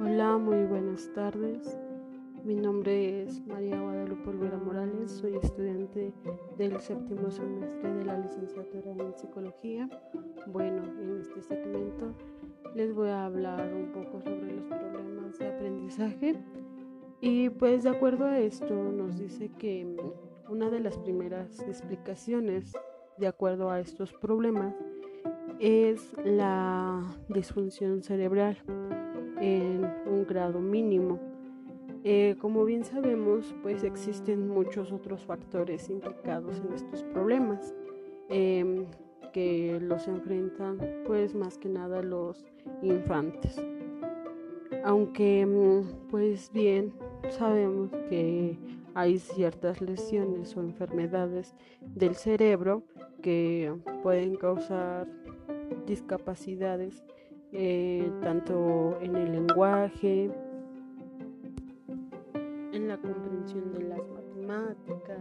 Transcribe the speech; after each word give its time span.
Hola, 0.00 0.38
muy 0.38 0.64
buenas 0.64 1.12
tardes. 1.14 1.78
Mi 2.42 2.54
nombre 2.54 3.24
es 3.24 3.46
María 3.46 3.78
Guadalupe 3.78 4.30
Olvera 4.30 4.56
Morales, 4.56 5.10
soy 5.10 5.36
estudiante 5.36 6.14
del 6.56 6.80
séptimo 6.80 7.30
semestre 7.30 7.92
de 7.96 8.06
la 8.06 8.18
licenciatura 8.18 8.92
en 8.92 9.14
psicología. 9.14 9.90
Bueno, 10.46 10.84
en 10.84 11.20
este 11.20 11.42
segmento 11.42 12.14
les 12.74 12.94
voy 12.94 13.10
a 13.10 13.26
hablar 13.26 13.74
un 13.74 13.92
poco 13.92 14.22
sobre 14.22 14.54
los 14.56 14.64
problemas 14.68 15.38
de 15.38 15.48
aprendizaje 15.48 16.34
y 17.20 17.50
pues 17.50 17.82
de 17.82 17.90
acuerdo 17.90 18.24
a 18.24 18.38
esto 18.38 18.74
nos 18.74 19.18
dice 19.18 19.50
que 19.58 19.86
una 20.48 20.70
de 20.70 20.80
las 20.80 20.96
primeras 20.96 21.60
explicaciones 21.60 22.72
de 23.18 23.26
acuerdo 23.26 23.70
a 23.70 23.80
estos 23.80 24.12
problemas 24.12 24.74
es 25.58 26.12
la 26.24 27.02
disfunción 27.28 28.02
cerebral 28.02 28.56
en 29.40 29.84
un 30.06 30.24
grado 30.26 30.60
mínimo. 30.60 31.18
Eh, 32.04 32.36
como 32.40 32.64
bien 32.64 32.84
sabemos, 32.84 33.54
pues 33.62 33.82
existen 33.82 34.48
muchos 34.48 34.92
otros 34.92 35.24
factores 35.24 35.90
implicados 35.90 36.60
en 36.60 36.72
estos 36.72 37.02
problemas 37.04 37.74
em, 38.28 38.86
que 39.32 39.78
los 39.80 40.06
enfrentan 40.06 40.78
pues 41.06 41.34
más 41.34 41.58
que 41.58 41.68
nada 41.68 42.02
los 42.02 42.46
infantes. 42.82 43.60
Aunque 44.84 45.44
mm, 45.44 46.08
pues 46.08 46.52
bien 46.52 46.92
sabemos 47.30 47.90
que 48.08 48.56
hay 48.98 49.20
ciertas 49.20 49.80
lesiones 49.80 50.56
o 50.56 50.60
enfermedades 50.60 51.54
del 51.80 52.16
cerebro 52.16 52.82
que 53.22 53.72
pueden 54.02 54.34
causar 54.34 55.06
discapacidades 55.86 57.04
eh, 57.52 58.10
tanto 58.20 58.98
en 59.00 59.14
el 59.14 59.30
lenguaje, 59.30 60.32
en 62.72 62.88
la 62.88 62.96
comprensión 62.96 63.72
de 63.72 63.84
las 63.84 64.00
matemáticas, 64.08 65.20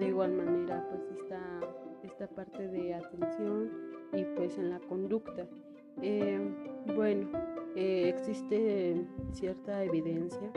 de 0.00 0.08
igual 0.08 0.32
manera 0.32 0.84
pues 0.90 1.20
está 1.20 1.60
esta 2.02 2.26
parte 2.26 2.66
de 2.66 2.94
atención 2.94 3.70
y 4.12 4.24
pues 4.34 4.58
en 4.58 4.70
la 4.70 4.80
conducta. 4.80 5.46
Eh, 6.02 6.40
bueno, 6.96 7.28
eh, 7.76 8.08
existe 8.08 9.06
cierta 9.34 9.84
evidencia 9.84 10.50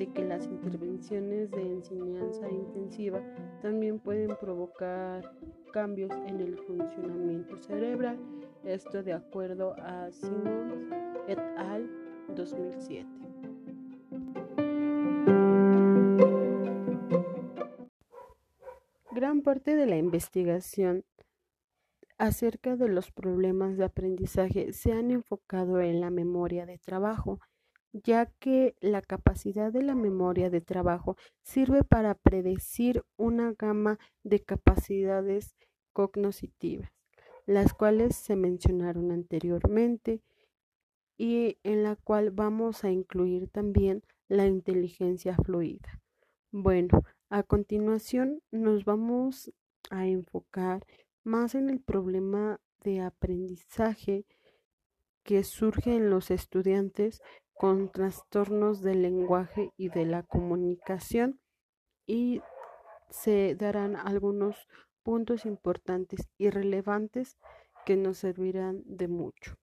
de 0.00 0.10
que 0.10 0.24
las 0.24 0.46
intervenciones 0.46 1.50
de 1.50 1.60
enseñanza 1.60 2.48
intensiva 2.48 3.22
también 3.60 4.00
pueden 4.00 4.34
provocar 4.40 5.30
cambios 5.72 6.10
en 6.26 6.40
el 6.40 6.56
funcionamiento 6.56 7.58
cerebral, 7.58 8.18
esto 8.64 9.02
de 9.02 9.12
acuerdo 9.12 9.74
a 9.78 10.10
Simons 10.10 10.90
et 11.28 11.38
al. 11.58 11.88
2007. 12.34 13.06
Gran 19.12 19.42
parte 19.42 19.76
de 19.76 19.86
la 19.86 19.96
investigación 19.96 21.04
acerca 22.18 22.76
de 22.76 22.88
los 22.88 23.10
problemas 23.10 23.76
de 23.76 23.84
aprendizaje 23.84 24.72
se 24.72 24.92
han 24.92 25.10
enfocado 25.10 25.80
en 25.80 26.00
la 26.00 26.10
memoria 26.10 26.66
de 26.66 26.78
trabajo, 26.78 27.40
ya 27.92 28.26
que 28.26 28.76
la 28.80 29.02
capacidad 29.02 29.72
de 29.72 29.82
la 29.82 29.94
memoria 29.94 30.50
de 30.50 30.60
trabajo 30.60 31.16
sirve 31.42 31.84
para 31.84 32.14
predecir 32.14 33.04
una 33.16 33.52
gama 33.52 33.98
de 34.22 34.40
capacidades 34.40 35.56
cognitivas, 35.92 36.90
las 37.46 37.74
cuales 37.74 38.16
se 38.16 38.36
mencionaron 38.36 39.10
anteriormente 39.10 40.22
y 41.18 41.58
en 41.64 41.82
la 41.82 41.96
cual 41.96 42.30
vamos 42.30 42.84
a 42.84 42.90
incluir 42.90 43.48
también 43.48 44.02
la 44.28 44.46
inteligencia 44.46 45.36
fluida. 45.36 46.00
Bueno, 46.52 47.04
a 47.28 47.42
continuación 47.42 48.42
nos 48.50 48.84
vamos 48.84 49.52
a 49.90 50.06
enfocar 50.06 50.86
más 51.24 51.54
en 51.54 51.68
el 51.68 51.80
problema 51.80 52.60
de 52.82 53.00
aprendizaje 53.00 54.24
que 55.22 55.44
surge 55.44 55.96
en 55.96 56.10
los 56.10 56.30
estudiantes 56.30 57.20
con 57.60 57.90
trastornos 57.90 58.80
del 58.80 59.02
lenguaje 59.02 59.70
y 59.76 59.90
de 59.90 60.06
la 60.06 60.22
comunicación 60.22 61.38
y 62.06 62.40
se 63.10 63.54
darán 63.54 63.96
algunos 63.96 64.66
puntos 65.02 65.44
importantes 65.44 66.26
y 66.38 66.48
relevantes 66.48 67.36
que 67.84 67.96
nos 67.96 68.16
servirán 68.16 68.82
de 68.86 69.08
mucho. 69.08 69.56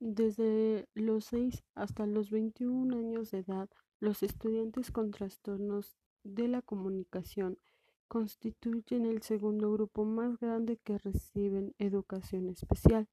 Desde 0.00 0.88
los 0.94 1.26
6 1.26 1.62
hasta 1.76 2.06
los 2.06 2.32
21 2.32 2.98
años 2.98 3.30
de 3.30 3.38
edad, 3.38 3.68
los 4.00 4.24
estudiantes 4.24 4.90
con 4.90 5.12
trastornos 5.12 5.96
de 6.24 6.48
la 6.48 6.62
comunicación 6.62 7.60
constituyen 8.08 9.06
el 9.06 9.22
segundo 9.22 9.72
grupo 9.72 10.04
más 10.04 10.38
grande 10.38 10.76
que 10.76 10.98
reciben 10.98 11.74
educación 11.78 12.48
especial. 12.48 13.08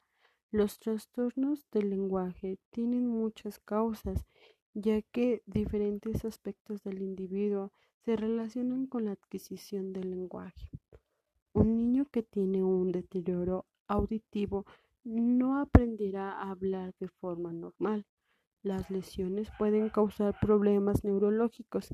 Los 0.52 0.79
trastornos 0.79 1.66
del 1.72 1.90
lenguaje 1.90 2.59
tienen 2.72 3.07
muchas 3.07 3.59
causas, 3.59 4.25
ya 4.74 5.02
que 5.02 5.44
diferentes 5.46 6.25
aspectos 6.25 6.84
del 6.84 7.02
individuo 7.02 7.72
se 8.03 8.16
relacionan 8.16 8.88
con 8.88 9.06
la 9.06 9.12
adquisición 9.12 9.94
del 9.94 10.12
lenguaje. 10.12 10.69
Un 11.53 11.78
niño 11.78 12.06
que 12.12 12.23
tiene 12.23 12.63
un 12.63 12.91
deterioro 12.91 13.66
auditivo 13.88 14.66
no 15.03 15.59
aprenderá 15.59 16.31
a 16.31 16.52
hablar 16.52 16.94
de 17.00 17.08
forma 17.08 17.52
normal. 17.52 18.06
Las 18.63 18.90
lesiones 18.90 19.50
pueden 19.58 19.90
causar 19.90 20.40
problemas 20.40 21.03
neurológicos 21.03 21.90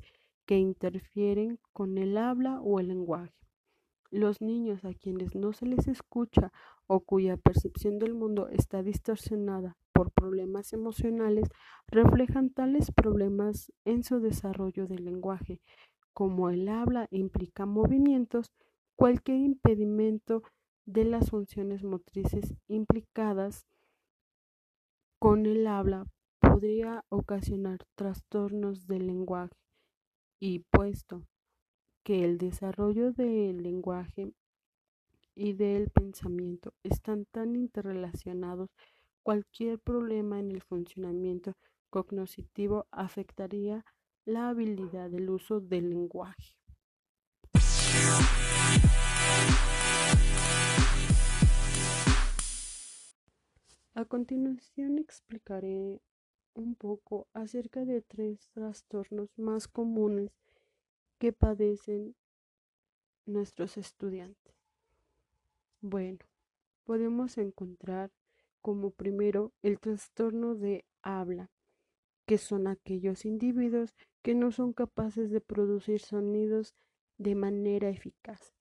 que 0.47 0.57
interfieren 0.57 1.59
con 1.73 1.97
el 1.99 2.17
habla 2.17 2.61
o 2.61 2.79
el 2.79 2.87
lenguaje. 2.87 3.35
Los 4.09 4.41
niños 4.41 4.85
a 4.85 4.93
quienes 4.93 5.35
no 5.35 5.51
se 5.51 5.65
les 5.65 5.87
escucha 5.89 6.53
o 6.87 7.01
cuya 7.01 7.35
percepción 7.35 7.99
del 7.99 8.13
mundo 8.13 8.47
está 8.47 8.81
distorsionada 8.81 9.75
por 9.91 10.11
problemas 10.11 10.71
emocionales 10.71 11.49
reflejan 11.87 12.49
tales 12.49 12.91
problemas 12.91 13.73
en 13.83 14.03
su 14.03 14.21
desarrollo 14.21 14.87
del 14.87 15.03
lenguaje. 15.03 15.59
Como 16.13 16.49
el 16.49 16.69
habla 16.69 17.07
implica 17.11 17.65
movimientos, 17.65 18.53
cualquier 18.95 19.39
impedimento 19.39 20.43
de 20.85 21.03
las 21.03 21.29
funciones 21.29 21.83
motrices 21.83 22.55
implicadas 22.69 23.67
con 25.19 25.45
el 25.45 25.67
habla 25.67 26.05
podría 26.39 27.03
ocasionar 27.09 27.79
trastornos 27.95 28.87
del 28.87 29.07
lenguaje 29.07 29.66
y 30.39 30.59
puesto 30.59 31.27
que 32.03 32.23
el 32.23 32.37
desarrollo 32.37 33.11
del 33.11 33.63
lenguaje 33.63 34.33
y 35.35 35.53
del 35.53 35.89
pensamiento 35.89 36.73
están 36.83 37.25
tan 37.25 37.55
interrelacionados, 37.55 38.69
cualquier 39.23 39.79
problema 39.79 40.39
en 40.39 40.51
el 40.51 40.61
funcionamiento 40.61 41.53
cognitivo 41.89 42.87
afectaría 42.91 43.85
la 44.25 44.49
habilidad 44.49 45.09
del 45.09 45.29
uso 45.29 45.59
del 45.59 45.89
lenguaje. 45.89 46.55
A 53.93 54.05
continuación 54.05 54.99
explicaré 54.99 56.01
un 56.57 56.75
poco 56.75 57.27
acerca 57.33 57.85
de 57.85 58.01
tres 58.01 58.49
trastornos 58.49 59.29
más 59.37 59.67
comunes 59.67 60.31
que 61.19 61.31
padecen 61.31 62.15
nuestros 63.25 63.77
estudiantes. 63.77 64.55
Bueno, 65.81 66.19
podemos 66.83 67.37
encontrar 67.37 68.11
como 68.61 68.91
primero 68.91 69.53
el 69.61 69.79
trastorno 69.79 70.55
de 70.55 70.85
habla, 71.01 71.51
que 72.25 72.37
son 72.37 72.67
aquellos 72.67 73.25
individuos 73.25 73.95
que 74.21 74.33
no 74.33 74.51
son 74.51 74.73
capaces 74.73 75.29
de 75.29 75.41
producir 75.41 76.01
sonidos 76.01 76.75
de 77.17 77.35
manera 77.35 77.89
eficaz. 77.89 78.53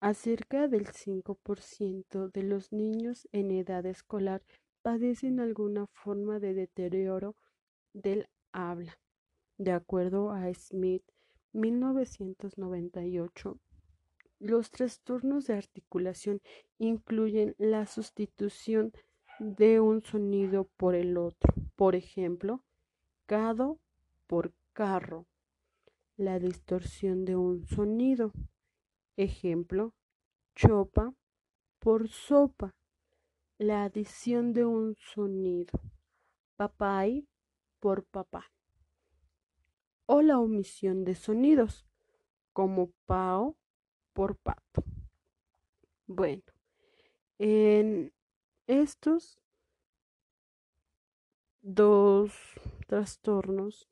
Acerca 0.00 0.68
del 0.68 0.86
5% 0.86 2.28
de 2.28 2.42
los 2.42 2.72
niños 2.72 3.28
en 3.32 3.50
edad 3.50 3.86
escolar 3.86 4.42
padecen 4.84 5.40
alguna 5.40 5.86
forma 5.86 6.38
de 6.38 6.52
deterioro 6.52 7.34
del 7.94 8.28
habla. 8.52 8.98
De 9.56 9.72
acuerdo 9.72 10.30
a 10.30 10.52
Smith, 10.52 11.02
1998, 11.54 13.58
los 14.40 14.70
trastornos 14.70 15.46
de 15.46 15.54
articulación 15.54 16.42
incluyen 16.76 17.54
la 17.56 17.86
sustitución 17.86 18.92
de 19.38 19.80
un 19.80 20.02
sonido 20.02 20.68
por 20.76 20.94
el 20.94 21.16
otro. 21.16 21.54
Por 21.76 21.96
ejemplo, 21.96 22.62
cado 23.24 23.78
por 24.26 24.52
carro, 24.74 25.24
la 26.18 26.38
distorsión 26.38 27.24
de 27.24 27.36
un 27.36 27.66
sonido. 27.66 28.32
Ejemplo, 29.16 29.94
chopa 30.54 31.14
por 31.78 32.10
sopa, 32.10 32.74
la 33.58 33.84
adición 33.84 34.52
de 34.52 34.64
un 34.64 34.96
sonido. 34.96 35.78
Papay 36.56 37.28
por 37.80 38.04
papá. 38.04 38.50
O 40.06 40.22
la 40.22 40.38
omisión 40.38 41.04
de 41.04 41.14
sonidos, 41.14 41.86
como 42.52 42.90
pao 43.06 43.56
por 44.12 44.36
pato. 44.36 44.84
Bueno, 46.06 46.42
en 47.38 48.12
estos 48.66 49.40
dos 51.62 52.32
trastornos, 52.86 53.88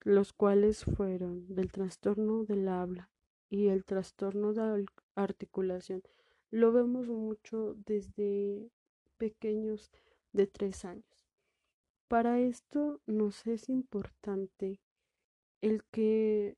los 0.00 0.32
cuales 0.32 0.84
fueron 0.84 1.46
del 1.54 1.70
trastorno 1.70 2.44
del 2.44 2.68
habla 2.68 3.10
y 3.48 3.68
el 3.68 3.84
trastorno 3.84 4.52
de 4.52 4.86
articulación, 5.14 6.02
lo 6.50 6.72
vemos 6.72 7.08
mucho 7.08 7.74
desde 7.86 8.70
pequeños 9.18 9.90
de 10.32 10.46
tres 10.46 10.84
años. 10.84 11.28
Para 12.08 12.40
esto 12.40 13.00
nos 13.06 13.46
es 13.46 13.68
importante 13.68 14.80
el 15.60 15.84
que 15.84 16.56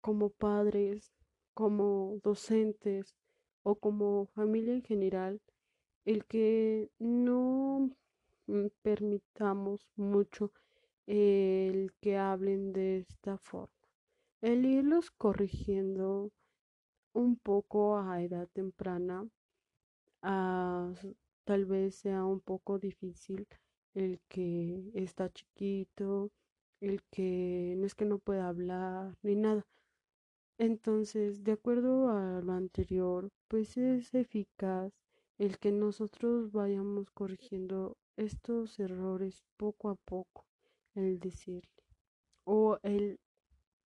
como 0.00 0.30
padres, 0.30 1.12
como 1.54 2.18
docentes 2.22 3.16
o 3.62 3.76
como 3.76 4.26
familia 4.26 4.74
en 4.74 4.82
general, 4.82 5.40
el 6.04 6.26
que 6.26 6.90
no 6.98 7.96
Mm, 8.46 8.66
permitamos 8.82 9.88
mucho 9.96 10.52
el 11.06 11.92
que 12.00 12.18
hablen 12.18 12.72
de 12.72 12.98
esta 12.98 13.38
forma. 13.38 13.72
El 14.42 14.66
irlos 14.66 15.10
corrigiendo 15.10 16.30
un 17.14 17.36
poco 17.36 17.96
a 17.96 18.22
edad 18.22 18.48
temprana, 18.52 19.26
tal 20.20 21.64
vez 21.64 21.94
sea 21.94 22.24
un 22.24 22.40
poco 22.40 22.78
difícil 22.78 23.46
el 23.94 24.20
que 24.28 24.90
está 24.94 25.32
chiquito, 25.32 26.30
el 26.80 27.02
que 27.04 27.74
no 27.78 27.86
es 27.86 27.94
que 27.94 28.04
no 28.04 28.18
pueda 28.18 28.48
hablar 28.48 29.16
ni 29.22 29.36
nada. 29.36 29.64
Entonces, 30.58 31.42
de 31.42 31.52
acuerdo 31.52 32.10
a 32.10 32.40
lo 32.42 32.52
anterior, 32.52 33.30
pues 33.48 33.76
es 33.76 34.14
eficaz 34.14 34.92
el 35.38 35.58
que 35.58 35.72
nosotros 35.72 36.52
vayamos 36.52 37.10
corrigiendo 37.10 37.96
estos 38.16 38.78
errores 38.78 39.42
poco 39.56 39.88
a 39.88 39.96
poco, 39.96 40.44
el 40.94 41.18
decirle 41.18 41.70
o 42.44 42.78
el 42.82 43.18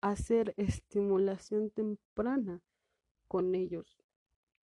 hacer 0.01 0.55
estimulación 0.57 1.71
temprana 1.71 2.61
con 3.29 3.55
ellos, 3.55 3.99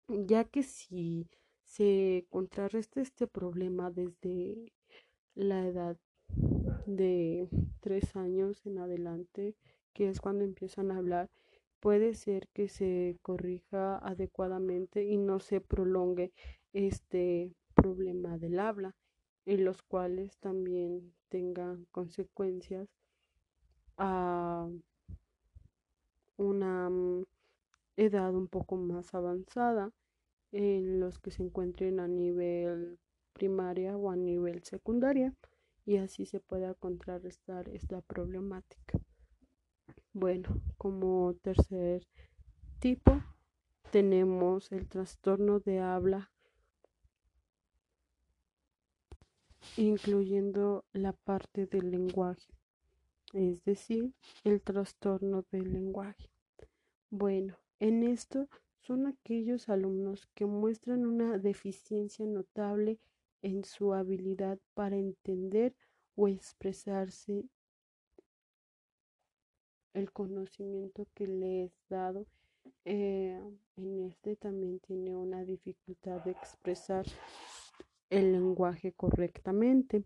ya 0.07 0.43
que 0.43 0.63
si 0.63 1.29
se 1.63 2.25
contrarresta 2.29 3.01
este 3.01 3.27
problema 3.27 3.91
desde 3.91 4.73
la 5.35 5.67
edad 5.67 5.97
de 6.85 7.49
tres 7.79 8.15
años 8.15 8.65
en 8.65 8.79
adelante, 8.79 9.55
que 9.93 10.09
es 10.09 10.19
cuando 10.19 10.43
empiezan 10.43 10.91
a 10.91 10.97
hablar, 10.97 11.29
puede 11.79 12.13
ser 12.13 12.47
que 12.49 12.67
se 12.67 13.17
corrija 13.21 13.97
adecuadamente 13.97 15.05
y 15.05 15.17
no 15.17 15.39
se 15.39 15.61
prolongue 15.61 16.33
este 16.73 17.53
problema 17.75 18.37
del 18.37 18.59
habla 18.59 18.95
y 19.45 19.57
los 19.57 19.83
cuales 19.83 20.37
también 20.39 21.13
tengan 21.29 21.85
consecuencias 21.91 22.89
a 23.97 24.67
una 26.37 26.89
mm, 26.89 27.25
edad 27.97 28.33
un 28.33 28.47
poco 28.47 28.75
más 28.77 29.13
avanzada 29.13 29.91
en 30.51 30.99
los 30.99 31.19
que 31.19 31.31
se 31.31 31.43
encuentren 31.43 31.99
a 31.99 32.07
nivel 32.07 32.99
primaria 33.33 33.97
o 33.97 34.09
a 34.09 34.15
nivel 34.15 34.63
secundaria 34.63 35.33
y 35.85 35.97
así 35.97 36.25
se 36.25 36.39
pueda 36.39 36.73
contrarrestar 36.73 37.69
esta 37.69 38.01
problemática. 38.01 38.99
Bueno, 40.13 40.61
como 40.77 41.35
tercer 41.41 42.07
tipo 42.79 43.21
tenemos 43.91 44.71
el 44.71 44.87
trastorno 44.87 45.59
de 45.59 45.79
habla 45.79 46.31
incluyendo 49.77 50.85
la 50.93 51.11
parte 51.11 51.65
del 51.65 51.91
lenguaje, 51.91 52.47
es 53.33 53.63
decir, 53.65 54.13
el 54.43 54.61
trastorno 54.61 55.43
del 55.51 55.73
lenguaje. 55.73 56.29
Bueno, 57.09 57.57
en 57.79 58.03
esto 58.03 58.47
son 58.81 59.07
aquellos 59.07 59.69
alumnos 59.69 60.27
que 60.35 60.45
muestran 60.45 61.05
una 61.05 61.37
deficiencia 61.37 62.25
notable 62.25 62.99
en 63.41 63.63
su 63.63 63.93
habilidad 63.93 64.59
para 64.73 64.95
entender 64.95 65.75
o 66.15 66.27
expresarse 66.27 67.45
el 69.93 70.11
conocimiento 70.11 71.07
que 71.13 71.27
le 71.27 71.65
es 71.65 71.71
dado. 71.89 72.27
Eh, 72.83 73.39
en 73.77 74.01
este 74.03 74.35
también 74.35 74.79
tiene 74.79 75.15
una 75.15 75.43
dificultad 75.43 76.23
de 76.23 76.31
expresar 76.31 77.05
el 78.09 78.31
lenguaje 78.31 78.91
correctamente. 78.93 80.03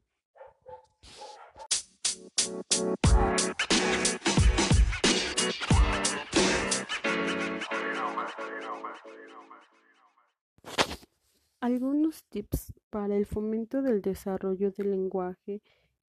Algunos 11.62 12.24
tips 12.26 12.74
para 12.90 13.16
el 13.16 13.26
fomento 13.26 13.82
del 13.82 14.02
desarrollo 14.02 14.72
del 14.72 14.92
lenguaje 14.92 15.62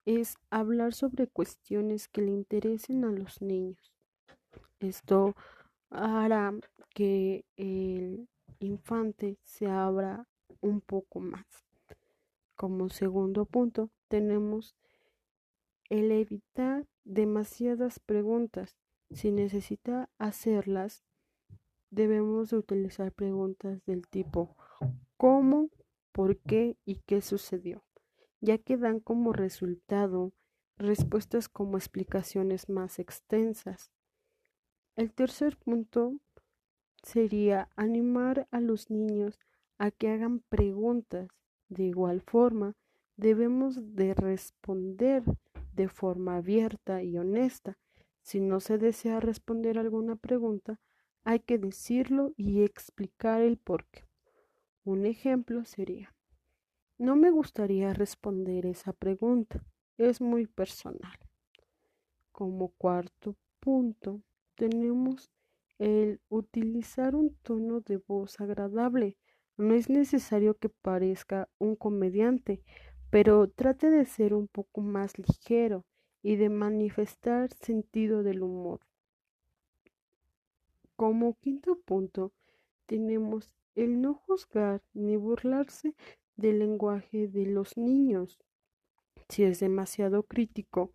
es 0.05 0.37
hablar 0.49 0.93
sobre 0.93 1.27
cuestiones 1.27 2.07
que 2.07 2.21
le 2.21 2.31
interesen 2.31 3.03
a 3.03 3.11
los 3.11 3.41
niños. 3.41 3.93
Esto 4.79 5.35
hará 5.89 6.53
que 6.93 7.45
el 7.57 8.27
infante 8.59 9.37
se 9.43 9.67
abra 9.67 10.27
un 10.61 10.81
poco 10.81 11.19
más. 11.19 11.45
Como 12.55 12.89
segundo 12.89 13.45
punto, 13.45 13.89
tenemos 14.07 14.75
el 15.89 16.11
evitar 16.11 16.85
demasiadas 17.03 17.99
preguntas. 17.99 18.77
Si 19.11 19.31
necesita 19.31 20.09
hacerlas, 20.19 21.03
debemos 21.91 22.53
utilizar 22.53 23.11
preguntas 23.11 23.83
del 23.85 24.07
tipo 24.07 24.55
¿cómo? 25.17 25.69
¿por 26.11 26.37
qué? 26.37 26.77
y 26.85 26.95
qué 27.05 27.21
sucedió? 27.21 27.83
ya 28.41 28.57
que 28.57 28.77
dan 28.77 28.99
como 28.99 29.33
resultado 29.33 30.33
respuestas 30.77 31.49
como 31.49 31.77
explicaciones 31.77 32.69
más 32.69 32.99
extensas. 32.99 33.91
El 34.95 35.13
tercer 35.13 35.57
punto 35.57 36.13
sería 37.03 37.69
animar 37.75 38.47
a 38.51 38.61
los 38.61 38.89
niños 38.89 39.39
a 39.77 39.91
que 39.91 40.09
hagan 40.09 40.39
preguntas 40.39 41.29
de 41.69 41.83
igual 41.83 42.21
forma, 42.21 42.75
debemos 43.15 43.95
de 43.95 44.13
responder 44.13 45.23
de 45.73 45.87
forma 45.87 46.37
abierta 46.37 47.03
y 47.03 47.17
honesta. 47.17 47.77
Si 48.21 48.39
no 48.39 48.59
se 48.59 48.77
desea 48.77 49.19
responder 49.19 49.77
alguna 49.77 50.15
pregunta, 50.15 50.79
hay 51.23 51.39
que 51.39 51.57
decirlo 51.57 52.33
y 52.37 52.63
explicar 52.63 53.41
el 53.41 53.57
por 53.57 53.85
qué. 53.85 54.03
Un 54.83 55.05
ejemplo 55.05 55.65
sería, 55.65 56.15
no 56.97 57.15
me 57.15 57.31
gustaría 57.31 57.93
responder 57.93 58.65
esa 58.65 58.93
pregunta, 58.93 59.63
es 59.97 60.21
muy 60.21 60.47
personal. 60.47 61.17
Como 62.31 62.69
cuarto 62.69 63.35
punto, 63.59 64.21
tenemos 64.55 65.31
el 65.77 66.21
utilizar 66.29 67.15
un 67.15 67.35
tono 67.43 67.81
de 67.81 67.97
voz 67.97 68.39
agradable 68.39 69.17
no 69.59 69.73
es 69.73 69.89
necesario 69.89 70.57
que 70.57 70.69
parezca 70.69 71.49
un 71.59 71.75
comediante, 71.75 72.63
pero 73.09 73.49
trate 73.49 73.89
de 73.89 74.05
ser 74.05 74.33
un 74.33 74.47
poco 74.47 74.79
más 74.79 75.19
ligero 75.19 75.85
y 76.23 76.37
de 76.37 76.47
manifestar 76.47 77.49
sentido 77.55 78.23
del 78.23 78.41
humor. 78.41 78.79
Como 80.99 81.35
quinto 81.35 81.79
punto, 81.79 82.33
tenemos 82.85 83.55
el 83.73 84.01
no 84.01 84.15
juzgar 84.15 84.81
ni 84.91 85.15
burlarse 85.15 85.95
del 86.35 86.59
lenguaje 86.59 87.29
de 87.29 87.45
los 87.45 87.77
niños. 87.77 88.37
Si 89.29 89.43
es 89.43 89.61
demasiado 89.61 90.23
crítico 90.23 90.91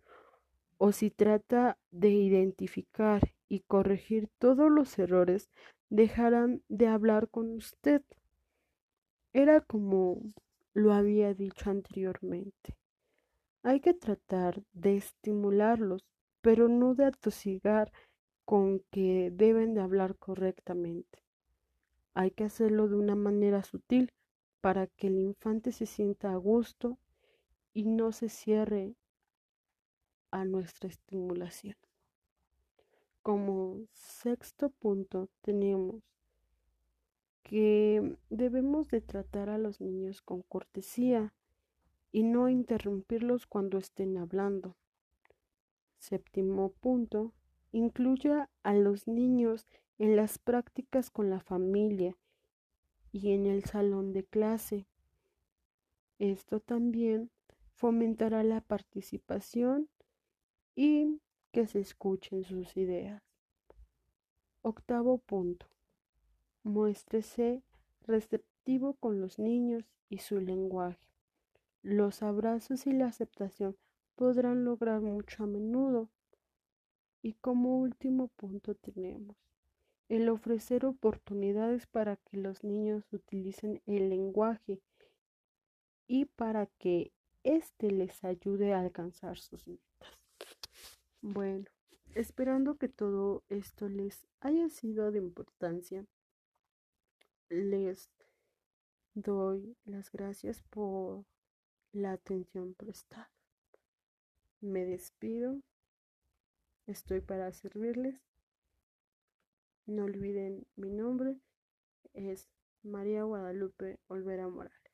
o 0.77 0.91
si 0.91 1.09
trata 1.09 1.79
de 1.89 2.11
identificar 2.11 3.33
y 3.49 3.61
corregir 3.61 4.29
todos 4.37 4.69
los 4.69 4.99
errores, 4.99 5.49
dejarán 5.89 6.61
de 6.69 6.85
hablar 6.85 7.27
con 7.27 7.55
usted. 7.55 8.03
Era 9.33 9.59
como 9.59 10.21
lo 10.75 10.93
había 10.93 11.33
dicho 11.33 11.71
anteriormente. 11.71 12.77
Hay 13.63 13.79
que 13.79 13.95
tratar 13.95 14.61
de 14.71 14.97
estimularlos, 14.97 16.05
pero 16.41 16.67
no 16.67 16.93
de 16.93 17.05
atosigar 17.05 17.91
con 18.45 18.79
que 18.91 19.31
deben 19.33 19.73
de 19.73 19.81
hablar 19.81 20.15
correctamente. 20.15 21.23
Hay 22.13 22.31
que 22.31 22.45
hacerlo 22.45 22.87
de 22.87 22.95
una 22.95 23.15
manera 23.15 23.63
sutil 23.63 24.13
para 24.61 24.87
que 24.87 25.07
el 25.07 25.19
infante 25.19 25.71
se 25.71 25.85
sienta 25.85 26.31
a 26.31 26.37
gusto 26.37 26.97
y 27.73 27.83
no 27.83 28.11
se 28.11 28.29
cierre 28.29 28.95
a 30.31 30.45
nuestra 30.45 30.89
estimulación. 30.89 31.75
Como 33.21 33.87
sexto 33.93 34.69
punto 34.69 35.29
tenemos 35.41 36.03
que 37.43 38.17
debemos 38.29 38.87
de 38.89 39.01
tratar 39.01 39.49
a 39.49 39.57
los 39.57 39.81
niños 39.81 40.21
con 40.21 40.41
cortesía 40.41 41.33
y 42.11 42.23
no 42.23 42.49
interrumpirlos 42.49 43.45
cuando 43.45 43.77
estén 43.77 44.17
hablando. 44.17 44.75
Séptimo 45.97 46.71
punto, 46.71 47.33
incluya 47.75 48.49
a 48.63 48.73
los 48.73 49.05
niños 49.05 49.67
en 49.97 50.15
las 50.15 50.39
prácticas 50.39 51.09
con 51.09 51.29
la 51.29 51.41
familia 51.41 52.15
y 53.11 53.33
en 53.33 53.45
el 53.45 53.65
salón 53.65 54.13
de 54.13 54.23
clase. 54.23 54.87
Esto 56.17 56.61
también 56.61 57.31
fomentará 57.73 58.43
la 58.43 58.61
participación 58.61 59.89
y 60.73 61.19
que 61.51 61.67
se 61.67 61.81
escuchen 61.81 62.45
sus 62.45 62.77
ideas. 62.77 63.21
Octavo 64.61 65.17
punto. 65.17 65.67
Muéstrese 66.63 67.61
receptivo 68.07 68.93
con 68.93 69.19
los 69.19 69.37
niños 69.37 69.83
y 70.09 70.19
su 70.19 70.39
lenguaje. 70.39 71.05
Los 71.83 72.23
abrazos 72.23 72.87
y 72.87 72.93
la 72.93 73.07
aceptación 73.07 73.75
podrán 74.15 74.63
lograr 74.63 75.01
mucho 75.01 75.43
a 75.43 75.47
menudo. 75.47 76.09
Y 77.25 77.33
como 77.33 77.79
último 77.79 78.27
punto 78.27 78.75
tenemos 78.75 79.35
el 80.09 80.29
ofrecer 80.29 80.85
oportunidades 80.85 81.87
para 81.87 82.17
que 82.17 82.37
los 82.37 82.63
niños 82.63 83.11
utilicen 83.11 83.81
el 83.87 84.11
lenguaje 84.11 84.79
y 86.05 86.25
para 86.25 86.67
que 86.67 87.11
éste 87.43 87.89
les 87.89 88.23
ayude 88.23 88.73
a 88.73 88.79
alcanzar 88.79 89.39
sus 89.39 89.65
metas. 89.65 90.19
Bueno, 91.23 91.65
esperando 92.13 92.77
que 92.77 92.89
todo 92.89 93.41
esto 93.49 93.89
les 93.89 94.27
haya 94.41 94.69
sido 94.69 95.11
de 95.11 95.17
importancia, 95.17 96.05
les 97.49 98.07
doy 99.15 99.75
las 99.85 100.11
gracias 100.11 100.61
por 100.69 101.25
la 101.91 102.11
atención 102.11 102.75
prestada. 102.75 103.31
Me 104.61 104.85
despido. 104.85 105.59
Estoy 106.87 107.19
para 107.19 107.51
servirles. 107.51 108.21
No 109.87 110.03
olviden 110.03 110.67
mi 110.75 110.91
nombre. 110.91 111.35
Es 112.13 112.47
María 112.83 113.23
Guadalupe 113.23 113.99
Olvera 114.07 114.47
Morales. 114.47 114.84